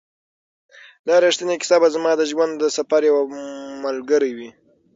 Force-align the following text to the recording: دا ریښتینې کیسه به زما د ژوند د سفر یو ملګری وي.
دا 1.07 1.15
ریښتینې 1.25 1.55
کیسه 1.61 1.77
به 1.81 1.87
زما 1.95 2.11
د 2.17 2.21
ژوند 2.31 2.53
د 2.57 2.63
سفر 2.77 3.01
یو 3.09 3.17
ملګری 3.83 4.31
وي. 4.37 4.49